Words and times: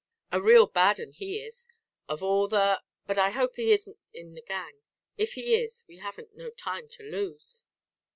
A 0.31 0.41
real 0.41 0.65
bad 0.65 0.99
'un 0.99 1.11
he 1.11 1.43
is; 1.43 1.69
of 2.09 2.23
all 2.23 2.47
the.... 2.47 2.81
But 3.05 3.19
I 3.19 3.29
hope 3.29 3.55
he 3.55 3.71
isn't 3.71 3.99
in 4.11 4.33
the 4.33 4.41
gang. 4.41 4.81
If 5.15 5.33
he 5.33 5.53
is, 5.53 5.85
we 5.87 5.97
haven't 5.97 6.33
no 6.35 6.49
time 6.49 6.87
to 6.93 7.03
lose." 7.03 7.67